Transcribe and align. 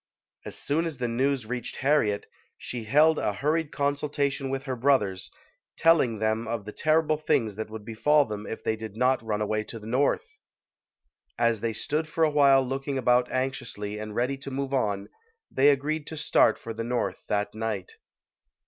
As 0.45 0.55
soon 0.57 0.85
as 0.87 0.97
the 0.97 1.07
news 1.07 1.45
reached 1.45 1.75
Harriet, 1.75 2.25
she 2.57 2.85
held 2.85 3.19
a 3.19 3.33
hurried 3.33 3.71
consultation 3.71 4.49
with 4.49 4.63
her 4.63 4.75
brothers, 4.75 5.29
telling 5.77 6.17
them 6.17 6.47
of 6.47 6.65
the 6.65 6.71
terrible 6.71 7.17
things 7.17 7.55
that 7.55 7.69
would 7.69 7.85
befall 7.85 8.25
them 8.25 8.47
if 8.47 8.63
they 8.63 8.71
92] 8.71 8.71
UNSUNG 8.71 8.79
HEROES 8.79 8.93
did 8.93 8.97
not 8.97 9.21
run 9.23 9.41
away 9.43 9.63
to 9.63 9.77
the 9.77 9.85
North. 9.85 10.39
As 11.37 11.59
they 11.59 11.73
stood 11.73 12.07
for 12.07 12.23
a 12.23 12.31
while 12.31 12.65
looking 12.67 12.97
about 12.97 13.29
anxiously 13.31 13.99
and 13.99 14.15
ready 14.15 14.37
to 14.37 14.49
move 14.49 14.73
on, 14.73 15.07
they 15.51 15.69
agreed 15.69 16.07
to 16.07 16.17
start 16.17 16.57
for 16.57 16.73
the 16.73 16.83
North 16.83 17.21
that 17.27 17.53
night. 17.53 17.93